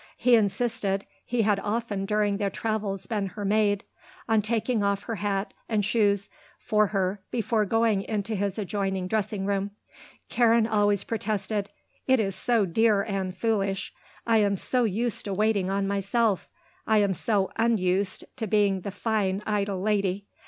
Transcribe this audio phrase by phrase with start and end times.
[0.17, 3.83] He insisted he had often during their travels been her maid
[4.27, 6.27] on taking off her hat and shoes
[6.57, 9.69] for her before going into his adjoining dressing room.
[10.27, 11.69] Karen always protested.
[12.07, 13.93] "It is so dear and foolish;
[14.25, 16.49] I am so used to waiting on myself;
[16.87, 20.25] I am so unused to being the fine idle lady."